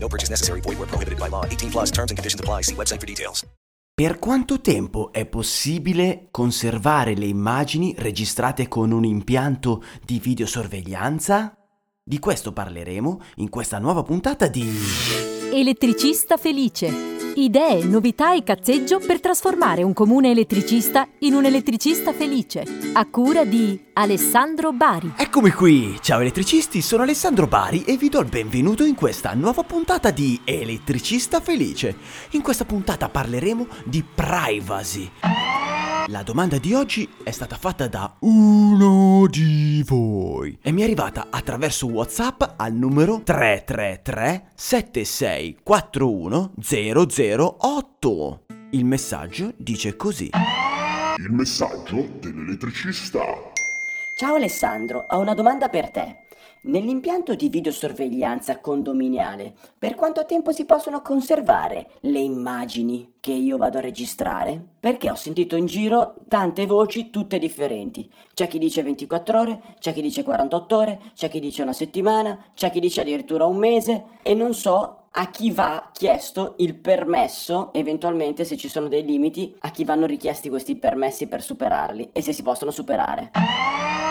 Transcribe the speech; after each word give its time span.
No 0.00 0.08
purchase 0.08 0.30
necessary. 0.30 0.60
Void 0.60 0.78
where 0.78 0.88
prohibited 0.88 1.18
by 1.18 1.28
law. 1.28 1.44
18 1.44 1.70
plus 1.70 1.90
terms 1.90 2.10
and 2.10 2.16
conditions 2.16 2.40
apply. 2.40 2.62
See 2.62 2.74
website 2.74 3.00
for 3.00 3.06
details. 3.06 3.44
Per 3.98 4.20
quanto 4.20 4.60
tempo 4.60 5.10
è 5.12 5.26
possibile 5.26 6.28
conservare 6.30 7.16
le 7.16 7.26
immagini 7.26 7.96
registrate 7.98 8.68
con 8.68 8.92
un 8.92 9.04
impianto 9.04 9.82
di 10.04 10.20
videosorveglianza? 10.20 11.57
Di 12.08 12.18
questo 12.20 12.54
parleremo 12.54 13.20
in 13.36 13.50
questa 13.50 13.78
nuova 13.78 14.02
puntata 14.02 14.46
di... 14.46 14.66
Elettricista 15.52 16.38
felice. 16.38 16.90
Idee, 17.34 17.84
novità 17.84 18.34
e 18.34 18.42
cazzeggio 18.42 18.98
per 18.98 19.20
trasformare 19.20 19.82
un 19.82 19.92
comune 19.92 20.30
elettricista 20.30 21.06
in 21.18 21.34
un 21.34 21.44
elettricista 21.44 22.14
felice. 22.14 22.64
A 22.94 23.04
cura 23.10 23.44
di 23.44 23.78
Alessandro 23.92 24.72
Bari. 24.72 25.12
Eccomi 25.18 25.50
qui! 25.50 25.98
Ciao 26.00 26.20
elettricisti, 26.20 26.80
sono 26.80 27.02
Alessandro 27.02 27.46
Bari 27.46 27.84
e 27.84 27.98
vi 27.98 28.08
do 28.08 28.20
il 28.20 28.28
benvenuto 28.30 28.84
in 28.84 28.94
questa 28.94 29.34
nuova 29.34 29.62
puntata 29.62 30.10
di 30.10 30.40
Elettricista 30.44 31.42
Felice. 31.42 31.94
In 32.30 32.40
questa 32.40 32.64
puntata 32.64 33.10
parleremo 33.10 33.66
di 33.84 34.02
privacy. 34.02 35.10
La 36.06 36.22
domanda 36.22 36.56
di 36.56 36.72
oggi 36.72 37.06
è 37.22 37.30
stata 37.32 37.56
fatta 37.56 37.86
da 37.86 38.16
uno 38.20 39.07
di 39.28 39.82
voi 39.86 40.58
e 40.62 40.72
mi 40.72 40.80
è 40.80 40.84
arrivata 40.84 41.26
attraverso 41.30 41.86
WhatsApp 41.86 42.42
al 42.56 42.72
numero 42.72 43.20
333 43.22 44.52
7641 44.54 46.52
008. 47.58 48.40
Il 48.70 48.84
messaggio 48.84 49.52
dice 49.56 49.96
così. 49.96 50.30
Il 51.18 51.32
messaggio 51.32 52.08
dell'elettricista. 52.20 53.20
Ciao 54.16 54.34
Alessandro, 54.34 55.06
ho 55.08 55.18
una 55.20 55.34
domanda 55.34 55.68
per 55.68 55.90
te. 55.90 56.27
Nell'impianto 56.60 57.36
di 57.36 57.48
videosorveglianza 57.48 58.58
condominiale, 58.58 59.54
per 59.78 59.94
quanto 59.94 60.26
tempo 60.26 60.50
si 60.50 60.64
possono 60.64 61.02
conservare 61.02 61.90
le 62.00 62.18
immagini 62.18 63.14
che 63.20 63.30
io 63.32 63.56
vado 63.56 63.78
a 63.78 63.82
registrare? 63.82 64.60
Perché 64.80 65.08
ho 65.08 65.14
sentito 65.14 65.54
in 65.54 65.66
giro 65.66 66.16
tante 66.26 66.66
voci, 66.66 67.10
tutte 67.10 67.38
differenti. 67.38 68.10
C'è 68.34 68.48
chi 68.48 68.58
dice 68.58 68.82
24 68.82 69.40
ore, 69.40 69.62
c'è 69.78 69.92
chi 69.92 70.02
dice 70.02 70.24
48 70.24 70.76
ore, 70.76 71.00
c'è 71.14 71.28
chi 71.28 71.38
dice 71.38 71.62
una 71.62 71.72
settimana, 71.72 72.46
c'è 72.54 72.72
chi 72.72 72.80
dice 72.80 73.02
addirittura 73.02 73.46
un 73.46 73.56
mese 73.56 74.04
e 74.22 74.34
non 74.34 74.52
so 74.52 75.04
a 75.12 75.30
chi 75.30 75.52
va 75.52 75.90
chiesto 75.92 76.54
il 76.58 76.74
permesso, 76.74 77.72
eventualmente 77.72 78.44
se 78.44 78.56
ci 78.56 78.68
sono 78.68 78.88
dei 78.88 79.04
limiti, 79.04 79.54
a 79.60 79.70
chi 79.70 79.84
vanno 79.84 80.06
richiesti 80.06 80.48
questi 80.48 80.74
permessi 80.76 81.28
per 81.28 81.40
superarli 81.40 82.10
e 82.12 82.20
se 82.20 82.32
si 82.32 82.42
possono 82.42 82.72
superare. 82.72 83.30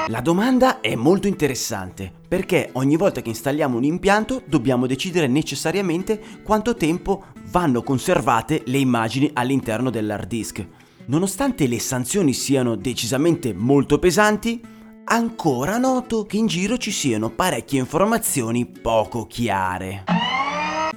La 0.09 0.22
domanda 0.22 0.80
è 0.80 0.95
molto 0.95 1.27
interessante 1.27 2.09
perché 2.25 2.69
ogni 2.73 2.95
volta 2.95 3.22
che 3.22 3.27
installiamo 3.27 3.75
un 3.75 3.83
impianto 3.83 4.41
dobbiamo 4.45 4.88
decidere 4.88 5.27
necessariamente 5.27 6.22
quanto 6.44 6.75
tempo 6.75 7.25
vanno 7.49 7.83
conservate 7.83 8.61
le 8.67 8.77
immagini 8.77 9.30
all'interno 9.33 9.89
dell'hard 9.89 10.27
disk. 10.27 10.66
Nonostante 11.08 11.67
le 11.67 11.80
sanzioni 11.80 12.31
siano 12.31 12.75
decisamente 12.75 13.53
molto 13.53 13.99
pesanti, 13.99 14.61
ancora 15.03 15.77
noto 15.77 16.25
che 16.25 16.38
in 16.38 16.47
giro 16.47 16.77
ci 16.77 16.92
siano 16.92 17.30
parecchie 17.30 17.80
informazioni 17.80 18.65
poco 18.65 19.27
chiare. 19.27 20.05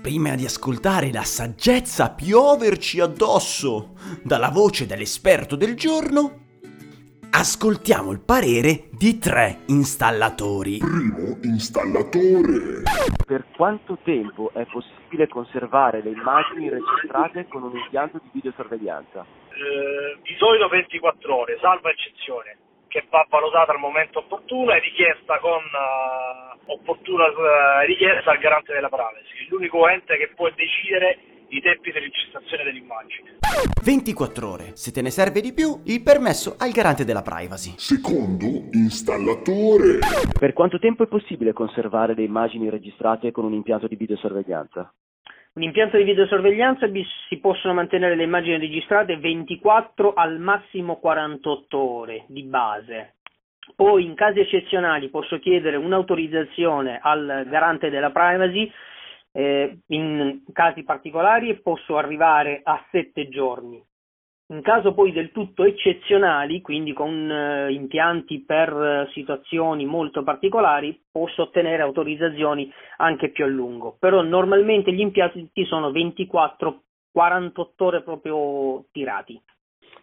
Prima 0.01 0.37
di 0.37 0.45
ascoltare 0.45 1.11
la 1.11 1.25
saggezza 1.25 2.11
pioverci 2.11 3.01
addosso 3.01 3.95
dalla 4.23 4.51
voce 4.51 4.87
dell'esperto 4.87 5.57
del 5.57 5.75
giorno, 5.75 6.40
ascoltiamo 7.31 8.11
il 8.11 8.21
parere 8.21 8.91
di 8.91 9.19
tre 9.19 9.63
installatori. 9.69 10.79
Primo 10.79 11.39
installatore. 11.43 12.83
Per 13.25 13.45
quanto 13.55 13.99
tempo 14.03 14.51
è 14.53 14.67
possibile 14.67 15.29
conservare 15.29 16.03
le 16.03 16.11
immagini 16.11 16.69
registrate 16.69 17.47
con 17.47 17.63
un 17.63 17.77
impianto 17.77 18.19
di 18.23 18.31
videosorveglianza? 18.33 19.25
Eh, 19.51 20.19
di 20.23 20.35
solito 20.39 20.69
24 20.69 21.37
ore, 21.37 21.59
salva 21.61 21.91
eccezione, 21.91 22.57
che 22.89 23.07
va 23.09 23.25
valutata 23.29 23.73
al 23.73 23.79
momento 23.79 24.19
opportuno 24.19 24.73
e 24.73 24.81
richiesta 24.81 25.39
con 25.39 25.63
uh, 25.63 26.73
opportuna 26.73 27.27
uh, 27.27 27.87
richiesta 27.87 28.33
al 28.33 28.39
garante 28.39 28.73
della 28.73 28.89
privacy, 28.89 29.47
l'unico 29.49 29.87
ente 29.87 30.17
che 30.17 30.33
può 30.35 30.51
decidere 30.51 31.30
i 31.51 31.61
tempi 31.61 31.91
di 31.91 31.99
registrazione 31.99 32.65
dell'immagine. 32.65 33.39
24 33.83 34.49
ore. 34.49 34.77
Se 34.77 34.93
te 34.93 35.03
ne 35.03 35.11
serve 35.11 35.41
di 35.41 35.53
più, 35.53 35.81
il 35.87 36.03
permesso 36.03 36.55
al 36.59 36.71
garante 36.71 37.05
della 37.05 37.23
privacy. 37.23 37.75
Secondo 37.77 38.69
installatore. 38.73 39.99
Per 40.39 40.53
quanto 40.53 40.79
tempo 40.79 41.03
è 41.03 41.07
possibile 41.07 41.53
conservare 41.53 42.15
le 42.15 42.23
immagini 42.23 42.71
registrate 42.71 43.33
con 43.33 43.45
un 43.45 43.53
impianto 43.53 43.89
di 43.89 43.97
videosorveglianza? 43.97 44.93
Un 45.53 45.63
impianto 45.63 45.97
di 45.97 46.05
videosorveglianza 46.05 46.89
si 47.29 47.39
possono 47.39 47.75
mantenere 47.75 48.15
le 48.15 48.23
immagini 48.23 48.59
registrate 48.59 49.17
24 49.17 50.15
al 50.15 50.39
massimo 50.39 50.97
48 50.97 51.79
ore 51.79 52.25
di 52.29 52.45
base. 52.45 53.15
Poi 53.75 54.05
in 54.05 54.15
casi 54.15 54.41
eccezionali 54.41 55.09
posso 55.11 55.39
chiedere 55.39 55.77
un'autorizzazione 55.77 57.01
al 57.03 57.47
garante 57.49 57.91
della 57.91 58.11
privacy 58.11 58.71
eh, 59.33 59.79
in 59.89 60.43
casi 60.53 60.83
particolari 60.83 61.61
posso 61.61 61.97
arrivare 61.97 62.61
a 62.63 62.85
7 62.91 63.29
giorni. 63.29 63.83
In 64.51 64.63
caso 64.63 64.95
poi 64.95 65.13
del 65.13 65.31
tutto 65.31 65.63
eccezionali, 65.63 66.61
quindi 66.61 66.93
con 66.93 67.31
eh, 67.31 67.73
impianti 67.73 68.43
per 68.45 68.69
eh, 68.73 69.09
situazioni 69.13 69.87
molto 69.87 70.25
particolari, 70.25 71.01
posso 71.11 71.43
ottenere 71.43 71.83
autorizzazioni 71.83 72.69
anche 72.97 73.31
più 73.31 73.45
a 73.45 73.49
lungo. 73.49 73.97
Però 74.01 74.23
normalmente 74.23 74.93
gli 74.93 75.01
impianti 75.01 75.65
sono 75.67 75.93
24-48 75.93 76.81
ore 77.77 78.03
proprio 78.03 78.87
tirati 78.91 79.41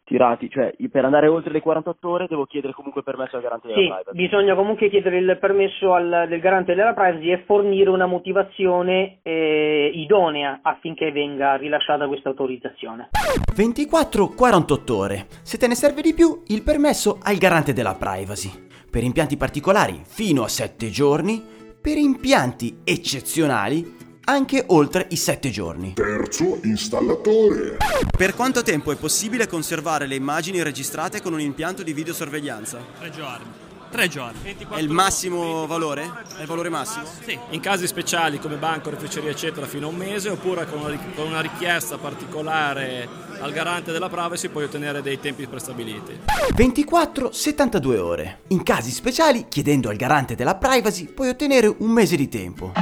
tirati, 0.07 0.50
cioè 0.50 0.73
per 0.90 1.03
andare 1.03 1.28
oltre 1.28 1.51
le 1.51 1.59
48 1.59 2.09
ore 2.09 2.28
devo 2.29 2.45
chiedere 2.45 2.72
comunque 2.72 3.03
permesso 3.03 3.35
al 3.35 3.41
garante 3.41 3.68
sì, 3.68 3.73
della 3.73 3.95
privacy. 3.95 4.18
bisogna 4.18 4.56
comunque 4.56 4.90
chiedere 4.90 5.18
il 5.18 5.38
permesso 5.38 5.94
al, 5.94 6.25
del 6.29 6.40
garante 6.40 6.73
della 6.73 6.94
privacy 6.94 7.31
e 7.31 7.44
fornire 7.45 7.90
una 7.90 8.06
motivazione 8.06 9.19
eh, 9.22 9.91
idonea 9.94 10.59
affinché 10.63 11.12
venga 11.12 11.56
rilasciata 11.56 12.07
questa 12.07 12.29
autorizzazione. 12.29 13.09
24-48 13.53 14.91
ore. 14.94 15.25
Se 15.44 15.57
te 15.57 15.68
ne 15.68 15.75
serve 15.75 16.01
di 16.01 16.13
più, 16.13 16.41
il 16.47 16.63
permesso 16.63 17.19
al 17.22 17.35
garante 17.35 17.74
della 17.74 17.95
privacy. 17.95 18.50
Per 18.89 19.03
impianti 19.03 19.35
particolari 19.35 20.00
fino 20.06 20.44
a 20.44 20.47
7 20.47 20.89
giorni, 20.89 21.44
per 21.81 21.97
impianti 21.97 22.79
eccezionali 22.85 23.96
anche 24.29 24.63
oltre 24.67 25.07
i 25.09 25.15
7 25.15 25.49
giorni. 25.49 25.93
Terzo 25.93 26.59
installatore. 26.63 27.77
Per 28.15 28.35
quanto 28.35 28.61
tempo 28.61 28.91
è 28.91 28.95
possibile 28.95 29.47
conservare 29.47 30.05
le 30.05 30.15
immagini 30.15 30.61
registrate 30.61 31.21
con 31.21 31.33
un 31.33 31.39
impianto 31.39 31.81
di 31.81 31.93
videosorveglianza? 31.93 32.77
Tre 32.99 33.09
giorni. 33.11 33.45
Tre 33.89 34.09
giorni. 34.09 34.53
È 34.69 34.79
il 34.79 34.89
massimo 34.89 35.65
valore? 35.65 36.11
È 36.38 36.41
il 36.41 36.45
valore 36.45 36.67
massimo? 36.67 37.05
Sì, 37.23 37.39
in 37.51 37.61
casi 37.61 37.88
speciali 37.88 38.38
come 38.38 38.57
banco, 38.57 38.89
refrigeria 38.89 39.31
eccetera 39.31 39.65
fino 39.65 39.88
a 39.88 39.89
un 39.89 39.95
mese 39.95 40.27
oppure 40.27 40.65
con 40.65 40.81
una, 40.81 40.99
con 41.15 41.27
una 41.27 41.39
richiesta 41.39 41.97
particolare 41.97 43.07
al 43.39 43.53
garante 43.53 43.94
della 43.94 44.09
privacy 44.09 44.50
puoi 44.50 44.65
ottenere 44.65 45.01
dei 45.01 45.21
tempi 45.21 45.47
prestabiliti. 45.47 46.19
24-72 46.53 47.97
ore. 47.97 48.39
In 48.47 48.62
casi 48.63 48.91
speciali, 48.91 49.45
chiedendo 49.47 49.88
al 49.88 49.95
garante 49.95 50.35
della 50.35 50.56
privacy, 50.56 51.06
puoi 51.06 51.29
ottenere 51.29 51.74
un 51.77 51.91
mese 51.91 52.18
di 52.18 52.27
tempo. 52.27 52.74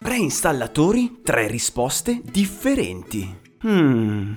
Preinstallatori, 0.00 1.20
tre 1.22 1.48
risposte 1.48 2.20
differenti. 2.24 3.36
Hmm. 3.66 4.34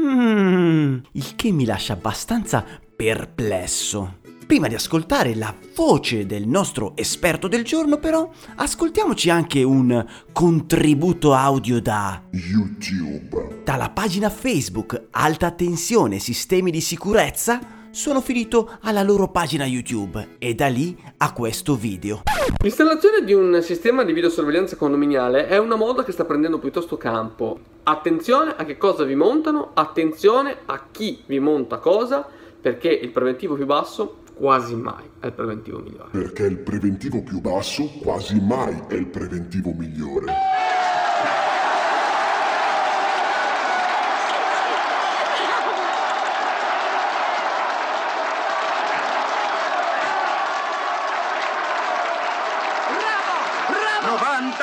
Hmm. 0.00 0.98
Il 1.12 1.34
che 1.36 1.52
mi 1.52 1.64
lascia 1.64 1.92
abbastanza 1.92 2.64
perplesso. 2.94 4.18
Prima 4.46 4.68
di 4.68 4.74
ascoltare 4.74 5.34
la 5.34 5.54
voce 5.74 6.26
del 6.26 6.46
nostro 6.46 6.96
esperto 6.96 7.48
del 7.48 7.64
giorno, 7.64 7.98
però, 7.98 8.28
ascoltiamoci 8.56 9.30
anche 9.30 9.62
un 9.62 10.04
contributo 10.32 11.32
audio 11.32 11.80
da 11.80 12.22
YouTube. 12.30 13.62
Dalla 13.64 13.90
pagina 13.90 14.28
Facebook 14.28 15.08
Alta 15.12 15.50
Tensione 15.52 16.18
Sistemi 16.18 16.70
di 16.70 16.80
Sicurezza 16.80 17.60
sono 17.90 18.20
finito 18.20 18.78
alla 18.82 19.02
loro 19.02 19.30
pagina 19.30 19.64
YouTube 19.64 20.36
e 20.38 20.54
da 20.54 20.66
lì 20.66 20.96
a 21.18 21.32
questo 21.32 21.76
video. 21.76 22.22
L'installazione 22.62 23.24
di 23.24 23.32
un 23.32 23.60
sistema 23.62 24.04
di 24.04 24.12
videosorveglianza 24.12 24.76
condominiale 24.76 25.46
è 25.46 25.56
una 25.56 25.76
moda 25.76 26.04
che 26.04 26.12
sta 26.12 26.26
prendendo 26.26 26.58
piuttosto 26.58 26.98
campo. 26.98 27.58
Attenzione 27.84 28.54
a 28.54 28.64
che 28.64 28.76
cosa 28.76 29.04
vi 29.04 29.14
montano, 29.14 29.70
attenzione 29.72 30.58
a 30.66 30.88
chi 30.90 31.22
vi 31.26 31.38
monta 31.38 31.78
cosa, 31.78 32.26
perché 32.60 32.88
il 32.88 33.10
preventivo 33.10 33.54
più 33.54 33.64
basso 33.64 34.18
quasi 34.34 34.74
mai 34.74 35.04
è 35.20 35.26
il 35.26 35.32
preventivo 35.32 35.78
migliore. 35.78 36.08
Perché 36.10 36.44
il 36.44 36.58
preventivo 36.58 37.22
più 37.22 37.40
basso 37.40 37.88
quasi 38.02 38.38
mai 38.40 38.82
è 38.88 38.94
il 38.94 39.06
preventivo 39.06 39.72
migliore. 39.72 40.32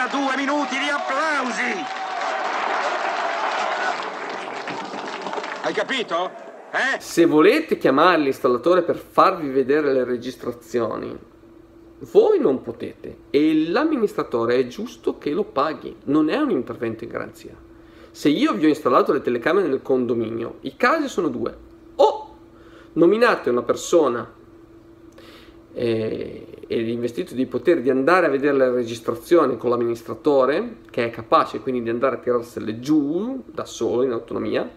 Bravo! 0.01 0.31
92 0.31 0.35
minuti 0.35 0.75
di 0.79 0.89
applausi! 0.89 1.85
Hai 5.61 5.73
capito? 5.73 6.31
Eh? 6.71 6.99
Se 6.99 7.25
volete 7.25 7.77
chiamare 7.77 8.17
l'installatore 8.17 8.81
per 8.81 8.97
farvi 8.97 9.49
vedere 9.49 9.93
le 9.93 10.03
registrazioni, 10.03 11.15
voi 12.11 12.39
non 12.39 12.63
potete 12.63 13.17
e 13.29 13.69
l'amministratore 13.69 14.55
è 14.55 14.67
giusto 14.67 15.19
che 15.19 15.31
lo 15.31 15.43
paghi, 15.43 15.95
non 16.05 16.29
è 16.29 16.37
un 16.37 16.49
intervento 16.49 17.03
in 17.03 17.09
garanzia. 17.11 17.55
Se 18.09 18.29
io 18.29 18.53
vi 18.53 18.65
ho 18.65 18.69
installato 18.69 19.13
le 19.13 19.21
telecamere 19.21 19.67
nel 19.67 19.83
condominio, 19.83 20.57
i 20.61 20.75
casi 20.75 21.07
sono 21.09 21.27
due. 21.27 21.55
O 21.95 22.35
nominate 22.93 23.51
una 23.51 23.61
persona 23.61 24.39
e, 25.73 26.45
e 26.67 26.89
investito 26.89 27.33
di 27.33 27.45
potere 27.45 27.81
di 27.81 27.89
andare 27.89 28.25
a 28.25 28.29
vedere 28.29 28.57
le 28.57 28.71
registrazioni 28.71 29.57
con 29.57 29.69
l'amministratore, 29.69 30.77
che 30.89 31.05
è 31.05 31.09
capace 31.09 31.59
quindi 31.59 31.83
di 31.83 31.89
andare 31.89 32.15
a 32.15 32.19
tirarsele 32.19 32.79
giù 32.79 33.43
da 33.45 33.65
solo 33.65 34.03
in 34.03 34.11
autonomia, 34.11 34.69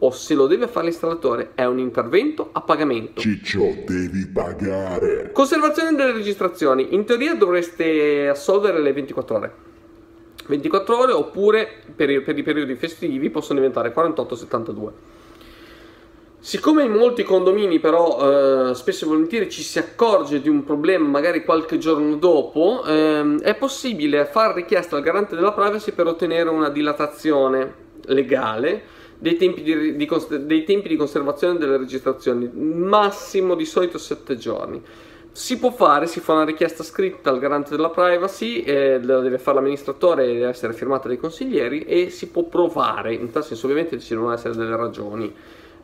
o 0.00 0.10
se 0.10 0.34
lo 0.34 0.46
deve 0.46 0.68
fare 0.68 0.86
l'installatore 0.86 1.50
è 1.54 1.64
un 1.64 1.78
intervento 1.78 2.50
a 2.52 2.60
pagamento. 2.60 3.20
Ciccio, 3.20 3.74
devi 3.84 4.26
pagare. 4.26 5.32
Conservazione 5.32 5.96
delle 5.96 6.12
registrazioni. 6.12 6.94
In 6.94 7.04
teoria 7.04 7.34
dovreste 7.34 8.28
assolvere 8.28 8.80
le 8.80 8.92
24 8.92 9.36
ore. 9.36 9.52
24 10.46 10.98
ore 10.98 11.12
oppure 11.12 11.68
per 11.94 12.10
i, 12.10 12.22
per 12.22 12.38
i 12.38 12.42
periodi 12.42 12.74
festivi 12.76 13.28
possono 13.28 13.58
diventare 13.58 13.92
48-72. 13.92 14.90
Siccome 16.40 16.84
in 16.84 16.92
molti 16.92 17.24
condomini 17.24 17.80
però 17.80 18.70
eh, 18.70 18.74
spesso 18.74 19.04
e 19.04 19.08
volentieri 19.08 19.50
ci 19.50 19.62
si 19.62 19.80
accorge 19.80 20.40
di 20.40 20.48
un 20.48 20.62
problema 20.62 21.06
magari 21.06 21.44
qualche 21.44 21.78
giorno 21.78 22.14
dopo, 22.14 22.84
ehm, 22.86 23.40
è 23.40 23.56
possibile 23.56 24.24
fare 24.24 24.54
richiesta 24.54 24.94
al 24.94 25.02
garante 25.02 25.34
della 25.34 25.52
privacy 25.52 25.90
per 25.90 26.06
ottenere 26.06 26.48
una 26.48 26.68
dilatazione 26.68 27.86
legale 28.06 28.82
dei 29.18 29.36
tempi 29.36 29.62
di, 29.62 29.96
di, 29.96 30.08
dei 30.44 30.62
tempi 30.62 30.86
di 30.86 30.94
conservazione 30.94 31.58
delle 31.58 31.76
registrazioni, 31.76 32.48
massimo 32.54 33.56
di 33.56 33.64
solito 33.64 33.98
7 33.98 34.36
giorni. 34.36 34.80
Si 35.32 35.58
può 35.58 35.72
fare, 35.72 36.06
si 36.06 36.20
fa 36.20 36.34
una 36.34 36.44
richiesta 36.44 36.84
scritta 36.84 37.30
al 37.30 37.40
garante 37.40 37.74
della 37.74 37.90
privacy, 37.90 38.60
eh, 38.62 39.00
deve 39.00 39.38
fare 39.38 39.56
l'amministratore 39.56 40.24
e 40.24 40.34
deve 40.34 40.48
essere 40.48 40.72
firmata 40.72 41.08
dai 41.08 41.18
consiglieri 41.18 41.82
e 41.82 42.10
si 42.10 42.28
può 42.28 42.44
provare, 42.44 43.12
in 43.12 43.30
tal 43.32 43.44
senso 43.44 43.66
ovviamente 43.66 43.98
ci 43.98 44.14
devono 44.14 44.32
essere 44.32 44.54
delle 44.54 44.76
ragioni 44.76 45.34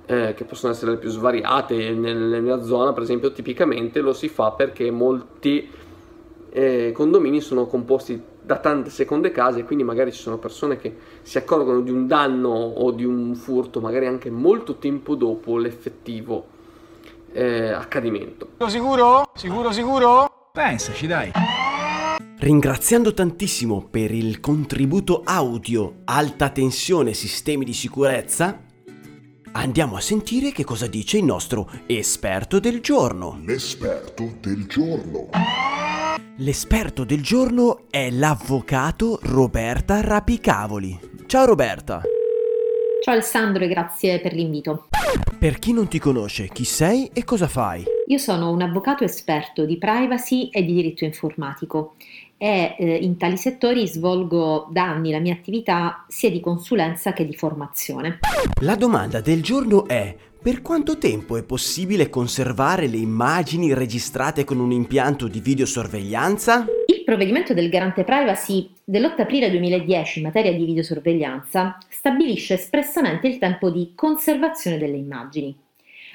eh, 0.06 0.34
che 0.34 0.44
possono 0.44 0.72
essere 0.72 0.92
le 0.92 0.98
più 0.98 1.08
svariate, 1.08 1.92
nella 1.92 2.38
mia 2.40 2.62
zona 2.62 2.92
per 2.92 3.02
esempio 3.02 3.32
tipicamente 3.32 4.00
lo 4.00 4.12
si 4.12 4.28
fa 4.28 4.52
perché 4.52 4.90
molti 4.90 5.70
eh, 6.50 6.92
condomini 6.94 7.40
sono 7.40 7.66
composti 7.66 8.22
da 8.40 8.58
tante 8.58 8.90
seconde 8.90 9.30
case 9.30 9.60
e 9.60 9.64
quindi 9.64 9.84
magari 9.84 10.12
ci 10.12 10.20
sono 10.20 10.38
persone 10.38 10.76
che 10.76 10.94
si 11.22 11.38
accorgono 11.38 11.80
di 11.80 11.90
un 11.90 12.06
danno 12.06 12.50
o 12.50 12.90
di 12.90 13.04
un 13.04 13.34
furto 13.34 13.80
magari 13.80 14.06
anche 14.06 14.30
molto 14.30 14.76
tempo 14.76 15.14
dopo 15.14 15.56
l'effettivo 15.56 16.46
eh, 17.32 17.70
accadimento. 17.70 18.50
Sicuro? 18.66 19.30
Sicuro, 19.34 19.72
sicuro? 19.72 20.50
Pensaci, 20.52 21.06
dai. 21.06 21.32
Ringraziando 22.38 23.14
tantissimo 23.14 23.88
per 23.90 24.12
il 24.12 24.38
contributo 24.38 25.22
audio 25.24 26.02
alta 26.04 26.50
tensione 26.50 27.14
sistemi 27.14 27.64
di 27.64 27.72
sicurezza, 27.72 28.60
andiamo 29.56 29.96
a 29.96 30.00
sentire 30.00 30.52
che 30.52 30.64
cosa 30.64 30.86
dice 30.86 31.18
il 31.18 31.24
nostro 31.24 31.68
esperto 31.86 32.58
del 32.58 32.80
giorno. 32.80 33.40
L'esperto 33.44 34.34
del 34.40 34.66
giorno. 34.66 35.28
L'esperto 36.36 37.04
del 37.04 37.22
giorno 37.22 37.84
è 37.90 38.10
l'avvocato 38.10 39.20
Roberta 39.22 40.00
Rapicavoli. 40.00 40.98
Ciao 41.26 41.44
Roberta. 41.44 42.02
Ciao 43.02 43.14
Alessandro 43.14 43.64
e 43.64 43.68
grazie 43.68 44.20
per 44.20 44.32
l'invito. 44.32 44.88
Per 45.38 45.58
chi 45.58 45.72
non 45.72 45.88
ti 45.88 45.98
conosce, 45.98 46.48
chi 46.48 46.64
sei 46.64 47.10
e 47.12 47.22
cosa 47.22 47.46
fai? 47.46 47.84
Io 48.06 48.18
sono 48.18 48.50
un 48.50 48.62
avvocato 48.62 49.04
esperto 49.04 49.64
di 49.64 49.76
privacy 49.76 50.48
e 50.48 50.64
di 50.64 50.72
diritto 50.72 51.04
informatico 51.04 51.94
e 52.36 52.74
eh, 52.78 52.94
in 52.96 53.16
tali 53.16 53.36
settori 53.36 53.86
svolgo 53.86 54.68
da 54.70 54.84
anni 54.84 55.10
la 55.10 55.18
mia 55.18 55.34
attività 55.34 56.04
sia 56.08 56.30
di 56.30 56.40
consulenza 56.40 57.12
che 57.12 57.26
di 57.26 57.34
formazione. 57.34 58.18
La 58.62 58.76
domanda 58.76 59.20
del 59.20 59.42
giorno 59.42 59.86
è 59.86 60.14
per 60.44 60.60
quanto 60.60 60.98
tempo 60.98 61.38
è 61.38 61.42
possibile 61.42 62.10
conservare 62.10 62.86
le 62.86 62.98
immagini 62.98 63.72
registrate 63.72 64.44
con 64.44 64.60
un 64.60 64.72
impianto 64.72 65.26
di 65.26 65.40
videosorveglianza? 65.40 66.66
Il 66.86 67.02
provvedimento 67.02 67.54
del 67.54 67.70
garante 67.70 68.04
privacy 68.04 68.68
dell'8 68.84 69.22
aprile 69.22 69.50
2010 69.50 70.18
in 70.18 70.26
materia 70.26 70.52
di 70.52 70.66
videosorveglianza 70.66 71.78
stabilisce 71.88 72.54
espressamente 72.54 73.26
il 73.26 73.38
tempo 73.38 73.70
di 73.70 73.92
conservazione 73.94 74.76
delle 74.76 74.98
immagini. 74.98 75.56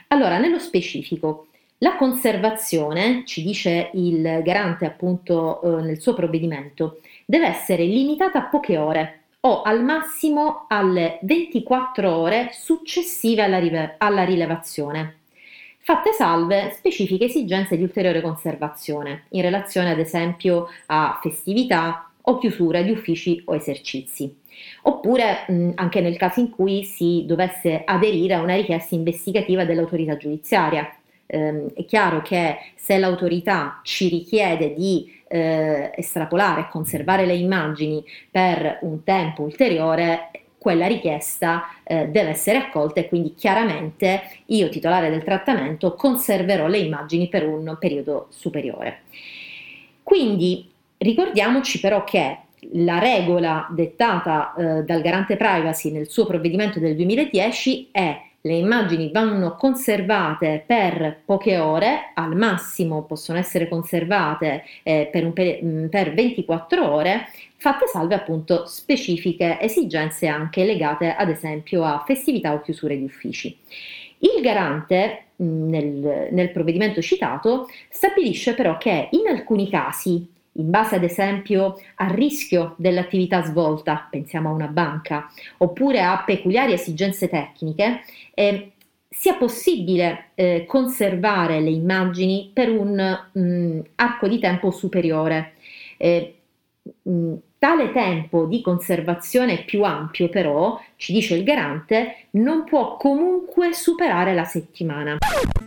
Allora, 0.09 0.37
nello 0.37 0.59
specifico, 0.59 1.47
la 1.79 1.95
conservazione, 1.95 3.23
ci 3.25 3.41
dice 3.41 3.89
il 3.93 4.41
garante 4.43 4.85
appunto 4.85 5.61
eh, 5.61 5.81
nel 5.81 6.01
suo 6.01 6.13
provvedimento, 6.13 6.99
deve 7.25 7.47
essere 7.47 7.83
limitata 7.83 8.39
a 8.39 8.43
poche 8.43 8.77
ore 8.77 9.19
o 9.41 9.61
al 9.61 9.83
massimo 9.83 10.65
alle 10.67 11.19
24 11.21 12.13
ore 12.13 12.49
successive 12.51 13.43
alla, 13.43 13.59
rive- 13.59 13.95
alla 13.97 14.23
rilevazione, 14.23 15.19
fatte 15.77 16.11
salve 16.11 16.73
specifiche 16.75 17.25
esigenze 17.25 17.77
di 17.77 17.83
ulteriore 17.83 18.21
conservazione 18.21 19.23
in 19.29 19.41
relazione 19.41 19.91
ad 19.91 19.99
esempio 19.99 20.67
a 20.87 21.17
festività 21.21 22.11
o 22.21 22.37
chiusura 22.37 22.81
di 22.81 22.91
uffici 22.91 23.41
o 23.45 23.55
esercizi. 23.55 24.35
Oppure 24.83 25.45
mh, 25.47 25.71
anche 25.75 26.01
nel 26.01 26.17
caso 26.17 26.41
in 26.41 26.49
cui 26.49 26.83
si 26.83 27.23
dovesse 27.25 27.83
aderire 27.85 28.33
a 28.33 28.41
una 28.41 28.55
richiesta 28.55 28.95
investigativa 28.95 29.63
dell'autorità 29.63 30.17
giudiziaria. 30.17 30.93
Ehm, 31.31 31.67
è 31.75 31.85
chiaro 31.85 32.21
che 32.21 32.57
se 32.75 32.97
l'autorità 32.97 33.81
ci 33.83 34.07
richiede 34.07 34.73
di 34.73 35.13
eh, 35.27 35.91
estrapolare 35.95 36.61
e 36.61 36.69
conservare 36.69 37.25
le 37.25 37.35
immagini 37.35 38.03
per 38.31 38.79
un 38.81 39.03
tempo 39.03 39.43
ulteriore, 39.43 40.31
quella 40.57 40.87
richiesta 40.87 41.65
eh, 41.83 42.07
deve 42.07 42.29
essere 42.29 42.57
accolta 42.57 42.99
e 42.99 43.07
quindi 43.07 43.35
chiaramente 43.35 44.23
io, 44.47 44.69
titolare 44.69 45.11
del 45.11 45.23
trattamento, 45.23 45.93
conserverò 45.93 46.67
le 46.67 46.79
immagini 46.79 47.29
per 47.29 47.47
un 47.47 47.77
periodo 47.79 48.27
superiore. 48.31 49.01
Quindi 50.01 50.67
ricordiamoci 50.97 51.79
però 51.79 52.03
che 52.03 52.39
la 52.73 52.97
regola 52.97 53.67
dettata 53.69 54.53
eh, 54.55 54.83
dal 54.83 55.01
garante 55.01 55.37
privacy 55.37 55.91
nel 55.91 56.09
suo 56.09 56.25
provvedimento 56.25 56.79
del 56.79 56.95
2010 56.95 57.89
è 57.91 58.19
le 58.41 58.53
immagini 58.53 59.11
vanno 59.11 59.55
conservate 59.55 60.63
per 60.65 61.21
poche 61.25 61.57
ore, 61.57 62.11
al 62.13 62.35
massimo 62.35 63.03
possono 63.03 63.37
essere 63.37 63.67
conservate 63.67 64.63
eh, 64.83 65.09
per, 65.11 65.31
per, 65.33 65.59
mm, 65.63 65.87
per 65.87 66.13
24 66.13 66.89
ore, 66.89 67.27
fatte 67.57 67.87
salve 67.87 68.15
appunto 68.15 68.65
specifiche 68.65 69.59
esigenze 69.59 70.27
anche 70.27 70.63
legate 70.63 71.13
ad 71.13 71.29
esempio 71.29 71.83
a 71.83 72.03
festività 72.05 72.53
o 72.53 72.61
chiusure 72.61 72.97
di 72.97 73.03
uffici. 73.03 73.57
Il 74.19 74.41
garante 74.41 75.25
mm, 75.41 75.69
nel, 75.69 76.27
nel 76.31 76.51
provvedimento 76.51 77.01
citato 77.01 77.67
stabilisce 77.89 78.53
però 78.53 78.77
che 78.77 79.09
in 79.11 79.27
alcuni 79.27 79.69
casi 79.69 80.37
in 80.59 80.69
base 80.69 80.95
ad 80.95 81.03
esempio 81.03 81.79
al 81.95 82.09
rischio 82.09 82.75
dell'attività 82.77 83.43
svolta, 83.43 84.07
pensiamo 84.09 84.49
a 84.49 84.53
una 84.53 84.67
banca, 84.67 85.29
oppure 85.57 86.01
a 86.01 86.23
peculiari 86.25 86.73
esigenze 86.73 87.29
tecniche, 87.29 88.01
eh, 88.33 88.71
sia 89.09 89.35
possibile 89.35 90.31
eh, 90.35 90.65
conservare 90.67 91.59
le 91.61 91.71
immagini 91.71 92.51
per 92.53 92.69
un 92.69 93.19
mh, 93.31 93.41
mm, 93.41 93.79
arco 93.95 94.27
di 94.27 94.39
tempo 94.39 94.69
superiore. 94.71 95.53
Eh, 95.97 96.35
mh, 97.03 97.11
mm, 97.11 97.33
Tale 97.59 97.91
tempo 97.91 98.45
di 98.45 98.61
conservazione 98.61 99.65
più 99.65 99.83
ampio 99.83 100.29
però, 100.29 100.79
ci 100.95 101.11
dice 101.11 101.35
il 101.35 101.43
garante, 101.43 102.27
non 102.31 102.63
può 102.63 102.95
comunque 102.95 103.73
superare 103.73 104.33
la 104.33 104.45
settimana. 104.45 105.17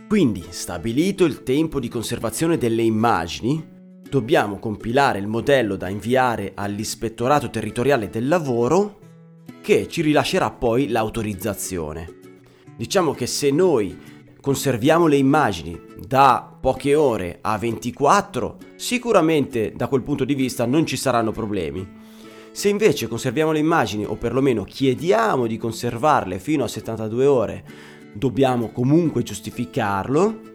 Quindi, 0.07 0.43
stabilito 0.49 1.23
il 1.23 1.43
tempo 1.43 1.79
di 1.79 1.89
conservazione 1.89 2.57
delle 2.57 2.81
immagini, 2.81 3.72
dobbiamo 4.13 4.59
compilare 4.59 5.17
il 5.17 5.25
modello 5.25 5.75
da 5.75 5.89
inviare 5.89 6.51
all'ispettorato 6.53 7.49
territoriale 7.49 8.11
del 8.11 8.27
lavoro 8.27 8.99
che 9.59 9.87
ci 9.87 10.03
rilascerà 10.03 10.51
poi 10.51 10.89
l'autorizzazione. 10.89 12.19
Diciamo 12.77 13.15
che 13.15 13.25
se 13.25 13.49
noi 13.49 13.97
conserviamo 14.39 15.07
le 15.07 15.15
immagini 15.15 15.81
da 15.97 16.55
poche 16.61 16.93
ore 16.93 17.39
a 17.41 17.57
24, 17.57 18.57
sicuramente 18.75 19.73
da 19.75 19.87
quel 19.87 20.03
punto 20.03 20.25
di 20.25 20.35
vista 20.35 20.67
non 20.67 20.85
ci 20.85 20.95
saranno 20.95 21.31
problemi. 21.31 21.83
Se 22.51 22.69
invece 22.69 23.07
conserviamo 23.07 23.51
le 23.51 23.57
immagini 23.57 24.05
o 24.05 24.15
perlomeno 24.15 24.63
chiediamo 24.63 25.47
di 25.47 25.57
conservarle 25.57 26.37
fino 26.37 26.63
a 26.63 26.67
72 26.67 27.25
ore, 27.25 27.63
dobbiamo 28.13 28.69
comunque 28.69 29.23
giustificarlo 29.23 30.52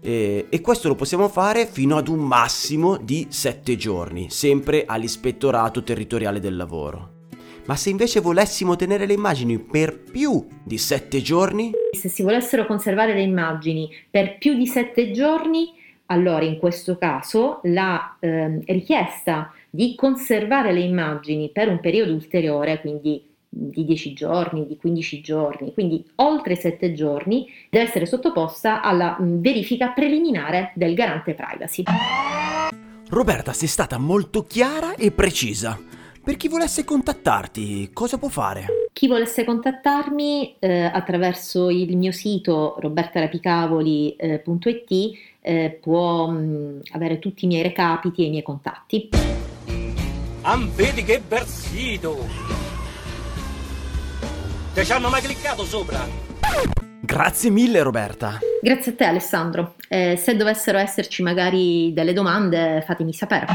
e, 0.00 0.46
e, 0.48 0.60
questo 0.60 0.88
lo 0.88 0.94
possiamo 0.94 1.28
fare 1.28 1.66
fino 1.66 1.96
ad 1.96 2.08
un 2.08 2.20
massimo 2.20 2.96
di 2.96 3.26
7 3.28 3.76
giorni, 3.76 4.30
sempre 4.30 4.84
all'ispettorato 4.86 5.82
territoriale 5.82 6.40
del 6.40 6.56
lavoro. 6.56 7.14
Ma 7.66 7.74
se 7.74 7.90
invece 7.90 8.20
volessimo 8.20 8.76
tenere 8.76 9.06
le 9.06 9.14
immagini 9.14 9.58
per 9.58 9.98
più 9.98 10.46
di 10.62 10.78
7 10.78 11.20
giorni? 11.20 11.72
Se 11.90 12.08
si 12.08 12.22
volessero 12.22 12.64
conservare 12.64 13.12
le 13.12 13.22
immagini 13.22 13.90
per 14.08 14.38
più 14.38 14.54
di 14.54 14.66
7 14.66 15.10
giorni, 15.10 15.72
allora 16.06 16.44
in 16.44 16.58
questo 16.58 16.96
caso 16.96 17.60
la 17.64 18.16
eh, 18.20 18.60
richiesta 18.66 19.52
di 19.68 19.96
conservare 19.96 20.72
le 20.72 20.80
immagini 20.80 21.50
per 21.50 21.68
un 21.68 21.80
periodo 21.80 22.12
ulteriore, 22.12 22.80
quindi 22.80 23.34
di 23.56 23.84
10 23.84 24.12
giorni, 24.12 24.66
di 24.66 24.76
15 24.76 25.20
giorni, 25.20 25.72
quindi 25.72 26.04
oltre 26.16 26.56
7 26.56 26.92
giorni, 26.92 27.48
deve 27.70 27.86
essere 27.86 28.04
sottoposta 28.04 28.82
alla 28.82 29.16
verifica 29.18 29.88
preliminare 29.88 30.72
del 30.74 30.94
garante 30.94 31.34
privacy. 31.34 31.84
Roberta, 33.08 33.52
sei 33.52 33.68
stata 33.68 33.98
molto 33.98 34.44
chiara 34.44 34.94
e 34.94 35.10
precisa. 35.10 35.78
Per 36.22 36.36
chi 36.36 36.48
volesse 36.48 36.84
contattarti, 36.84 37.90
cosa 37.92 38.18
può 38.18 38.28
fare? 38.28 38.66
Chi 38.92 39.06
volesse 39.06 39.44
contattarmi 39.44 40.56
eh, 40.58 40.82
attraverso 40.82 41.70
il 41.70 41.96
mio 41.96 42.10
sito 42.10 42.74
robertarapicavoli.it 42.80 45.18
eh, 45.40 45.78
può 45.80 46.26
mh, 46.26 46.80
avere 46.90 47.20
tutti 47.20 47.44
i 47.44 47.48
miei 47.48 47.62
recapiti 47.62 48.22
e 48.22 48.26
i 48.26 48.30
miei 48.30 48.42
contatti. 48.42 49.10
Am 50.42 50.68
vedi 50.74 51.04
che 51.04 51.20
bel 51.20 51.44
sito! 51.44 52.65
Te 54.76 54.84
ci 54.84 54.92
hanno 54.92 55.08
mai 55.08 55.22
cliccato 55.22 55.64
sopra? 55.64 56.06
Grazie 57.00 57.48
mille 57.48 57.80
Roberta. 57.80 58.40
Grazie 58.60 58.92
a 58.92 58.94
te 58.94 59.04
Alessandro. 59.06 59.76
Eh, 59.88 60.18
se 60.18 60.36
dovessero 60.36 60.76
esserci 60.76 61.22
magari 61.22 61.94
delle 61.94 62.12
domande 62.12 62.82
fatemi 62.86 63.14
sapere. 63.14 63.46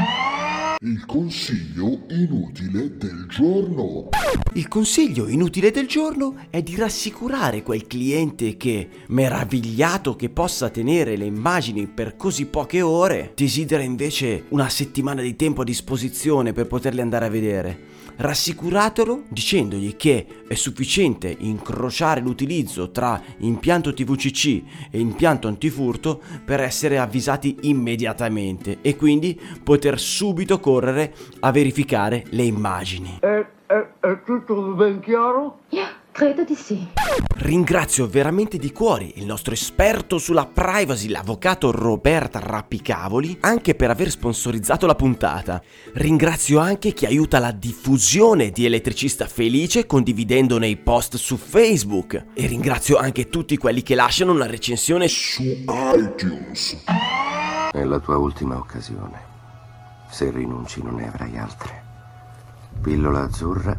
Il 0.84 1.06
consiglio 1.06 2.00
inutile 2.08 2.96
del 2.96 3.26
giorno. 3.28 4.08
Il 4.54 4.66
consiglio 4.66 5.28
inutile 5.28 5.70
del 5.70 5.86
giorno 5.86 6.34
è 6.50 6.60
di 6.60 6.74
rassicurare 6.74 7.62
quel 7.62 7.86
cliente 7.86 8.56
che, 8.56 8.88
meravigliato 9.06 10.16
che 10.16 10.28
possa 10.28 10.70
tenere 10.70 11.14
le 11.16 11.26
immagini 11.26 11.86
per 11.86 12.16
così 12.16 12.46
poche 12.46 12.82
ore, 12.82 13.30
desidera 13.36 13.84
invece 13.84 14.46
una 14.48 14.68
settimana 14.68 15.22
di 15.22 15.36
tempo 15.36 15.60
a 15.60 15.64
disposizione 15.64 16.52
per 16.52 16.66
poterle 16.66 17.00
andare 17.00 17.26
a 17.26 17.30
vedere. 17.30 17.90
Rassicuratelo 18.14 19.24
dicendogli 19.28 19.96
che 19.96 20.26
è 20.46 20.54
sufficiente 20.54 21.34
incrociare 21.40 22.20
l'utilizzo 22.20 22.90
tra 22.90 23.20
impianto 23.38 23.94
TVCC 23.94 24.62
e 24.90 24.98
impianto 25.00 25.48
antifurto 25.48 26.20
per 26.44 26.60
essere 26.60 26.98
avvisati 26.98 27.56
immediatamente 27.62 28.78
e 28.82 28.96
quindi 28.96 29.38
poter 29.62 29.98
subito 29.98 30.60
correre 30.72 31.14
a 31.40 31.50
verificare 31.50 32.24
le 32.30 32.44
immagini. 32.44 33.18
È, 33.20 33.46
è, 33.66 33.86
è 34.00 34.22
tutto 34.24 34.54
ben 34.72 35.00
chiaro? 35.00 35.60
Credo 36.12 36.44
di 36.44 36.54
sì. 36.54 36.88
Ringrazio 37.36 38.06
veramente 38.06 38.58
di 38.58 38.70
cuore 38.70 39.10
il 39.14 39.24
nostro 39.24 39.54
esperto 39.54 40.18
sulla 40.18 40.44
privacy, 40.44 41.08
l'avvocato 41.08 41.70
Roberta 41.70 42.38
Rappicavoli, 42.38 43.38
anche 43.40 43.74
per 43.74 43.88
aver 43.88 44.10
sponsorizzato 44.10 44.86
la 44.86 44.94
puntata. 44.94 45.62
Ringrazio 45.94 46.58
anche 46.58 46.92
chi 46.92 47.06
aiuta 47.06 47.38
la 47.38 47.50
diffusione 47.50 48.50
di 48.50 48.66
Elettricista 48.66 49.26
Felice 49.26 49.86
condividendone 49.86 50.66
i 50.66 50.76
post 50.76 51.16
su 51.16 51.38
Facebook. 51.38 52.26
E 52.34 52.46
ringrazio 52.46 52.98
anche 52.98 53.30
tutti 53.30 53.56
quelli 53.56 53.82
che 53.82 53.94
lasciano 53.94 54.32
una 54.32 54.46
recensione 54.46 55.08
su 55.08 55.42
iTunes. 55.42 56.84
È 57.72 57.82
la 57.82 57.98
tua 58.00 58.18
ultima 58.18 58.58
occasione. 58.58 59.31
Se 60.12 60.30
rinunci 60.30 60.82
non 60.82 60.96
ne 60.96 61.08
avrai 61.08 61.38
altre. 61.38 61.82
Pillola 62.82 63.22
azzurra, 63.22 63.74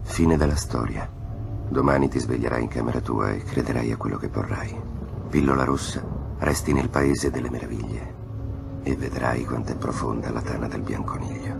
fine 0.00 0.38
della 0.38 0.56
storia. 0.56 1.06
Domani 1.68 2.08
ti 2.08 2.18
sveglierai 2.18 2.62
in 2.62 2.68
camera 2.68 3.02
tua 3.02 3.32
e 3.32 3.42
crederai 3.42 3.92
a 3.92 3.98
quello 3.98 4.16
che 4.16 4.28
vorrai. 4.28 4.74
Pillola 5.28 5.64
rossa, 5.64 6.02
resti 6.38 6.72
nel 6.72 6.88
paese 6.88 7.30
delle 7.30 7.50
meraviglie 7.50 8.14
e 8.82 8.96
vedrai 8.96 9.44
quanto 9.44 9.72
è 9.72 9.76
profonda 9.76 10.30
la 10.30 10.40
tana 10.40 10.68
del 10.68 10.80
bianconiglio. 10.80 11.56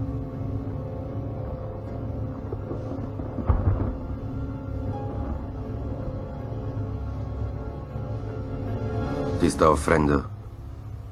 Ti 9.39 9.51
sto 9.51 9.71
offrendo 9.71 10.29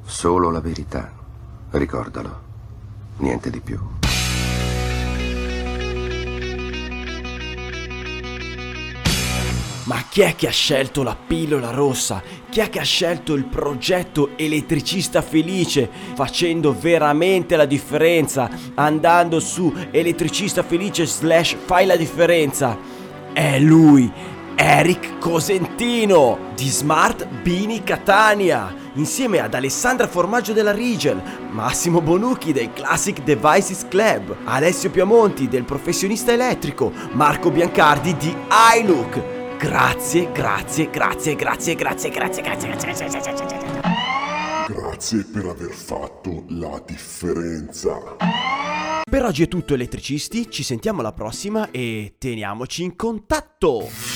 solo 0.03 0.51
la 0.51 0.61
verità. 0.61 1.13
Ricordalo. 1.73 2.46
Niente 3.19 3.51
di 3.51 3.61
più. 3.61 3.79
Ma 9.85 10.03
chi 10.09 10.23
è 10.23 10.35
che 10.35 10.49
ha 10.49 10.51
scelto 10.51 11.05
la 11.05 11.17
pillola 11.17 11.71
rossa? 11.71 12.21
Chi 12.51 12.59
è 12.59 12.69
che 12.69 12.81
ha 12.81 12.85
scelto 12.85 13.35
il 13.35 13.45
progetto 13.45 14.31
elettricista 14.37 15.23
felice 15.23 15.89
facendo 16.15 16.77
veramente 16.77 17.55
la 17.55 17.67
differenza? 17.67 18.51
Andando 18.75 19.39
su 19.39 19.73
elettricista 19.93 20.65
felice 20.65 21.07
slash 21.07 21.57
fai 21.65 21.87
la 21.87 21.95
differenza. 21.95 22.77
È 23.33 23.61
lui, 23.61 24.11
Eric 24.57 25.19
Cosentino 25.19 26.53
di 26.57 26.69
Smart 26.69 27.27
Bini 27.27 27.83
Catania, 27.83 28.75
insieme 28.95 29.39
ad 29.39 29.53
Alessandra 29.53 30.09
Formaggio 30.09 30.55
della 30.55 30.73
Rigel, 30.73 31.23
Massimo 31.51 32.01
Bonucchi 32.01 32.53
del 32.53 32.73
Classic 32.73 33.23
Devices 33.23 33.87
Club, 33.87 34.35
Alessio 34.45 34.91
Piamonti 34.91 35.47
del 35.47 35.65
Professionista 35.65 36.33
Elettrico, 36.33 36.91
Marco 37.13 37.51
Biancardi 37.51 38.17
di 38.17 38.35
iLook. 38.79 39.59
Grazie, 39.59 40.33
grazie, 40.33 40.89
grazie, 40.89 41.35
grazie, 41.37 41.75
grazie, 41.75 42.11
grazie, 42.11 42.43
grazie, 42.43 42.73
grazie, 42.73 42.79
grazie, 42.79 43.09
grazie, 43.09 43.21
grazie, 43.21 43.47
grazie. 43.47 43.87
Grazie 44.69 45.25
per 45.25 45.45
aver 45.45 45.71
fatto 45.71 46.45
la 46.49 46.83
differenza. 46.85 48.17
Per 49.09 49.25
oggi 49.25 49.43
è 49.45 49.49
tutto 49.49 49.75
elettricisti, 49.75 50.51
ci 50.51 50.63
sentiamo 50.63 51.01
alla 51.01 51.13
prossima 51.13 51.71
e 51.71 52.15
teniamoci 52.19 52.83
in 52.83 52.97
contatto. 52.97 54.16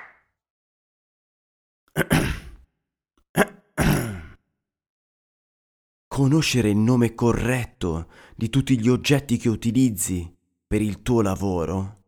Conoscere 6.13 6.67
il 6.67 6.75
nome 6.75 7.15
corretto 7.15 8.09
di 8.35 8.49
tutti 8.49 8.77
gli 8.77 8.89
oggetti 8.89 9.37
che 9.37 9.47
utilizzi 9.47 10.29
per 10.67 10.81
il 10.81 11.01
tuo 11.03 11.21
lavoro 11.21 11.99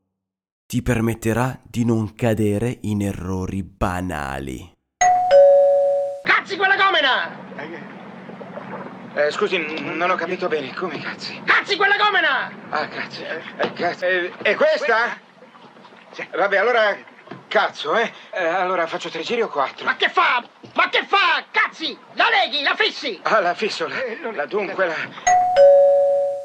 ti 0.65 0.81
permetterà 0.81 1.57
di 1.63 1.85
non 1.85 2.13
cadere 2.13 2.79
in 2.81 3.01
errori 3.01 3.63
banali. 3.63 4.73
Cazzi 6.21 6.57
quella 6.57 6.75
gomena! 6.75 7.31
Eh, 9.13 9.31
scusi, 9.31 9.57
n- 9.57 9.95
non 9.95 10.09
ho 10.09 10.15
capito 10.15 10.49
bene. 10.49 10.73
Come 10.73 10.99
cazzi? 10.99 11.41
Cazzi 11.45 11.77
quella 11.77 11.95
gomena! 11.95 12.51
Ah, 12.71 12.87
cazzi. 12.89 13.23
Eh, 13.23 13.71
cazzi. 13.71 14.03
Eh, 14.03 14.33
e 14.41 14.55
questa? 14.55 15.17
Sì. 16.11 16.27
Vabbè, 16.29 16.57
allora 16.57 16.93
cazzo, 17.53 17.95
eh? 17.95 18.11
eh? 18.33 18.47
Allora 18.47 18.87
faccio 18.87 19.09
tre 19.09 19.21
giri 19.21 19.43
o 19.43 19.47
quattro? 19.47 19.85
Ma 19.85 19.95
che 19.95 20.09
fa? 20.09 20.43
Ma 20.73 20.89
che 20.89 21.05
fa? 21.05 21.45
Cazzi! 21.51 21.95
La 22.13 22.25
leghi, 22.27 22.63
la 22.63 22.73
fissi! 22.75 23.19
Ah, 23.21 23.41
la 23.41 23.53
fisso, 23.53 23.87
la, 23.87 23.95
la 24.33 24.47
dunque, 24.47 24.87
la... 24.87 24.95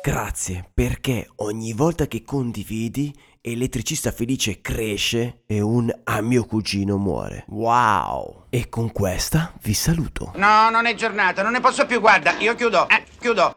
Grazie, 0.02 0.68
perché 0.74 1.30
ogni 1.36 1.72
volta 1.72 2.06
che 2.06 2.22
condividi, 2.24 3.10
elettricista 3.40 4.12
felice 4.12 4.60
cresce 4.60 5.44
e 5.46 5.62
un 5.62 5.90
a 6.04 6.20
mio 6.20 6.44
cugino 6.44 6.98
muore. 6.98 7.46
Wow! 7.48 8.44
E 8.50 8.68
con 8.68 8.92
questa 8.92 9.54
vi 9.62 9.72
saluto. 9.72 10.32
No, 10.34 10.68
non 10.68 10.84
è 10.84 10.94
giornata, 10.94 11.42
non 11.42 11.52
ne 11.52 11.60
posso 11.60 11.86
più, 11.86 12.00
guarda, 12.00 12.32
io 12.32 12.54
chiudo, 12.54 12.86
eh, 12.86 13.02
chiudo. 13.18 13.56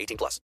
18 0.00 0.16
plus. 0.16 0.38